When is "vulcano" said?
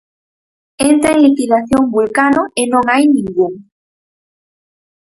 1.95-2.41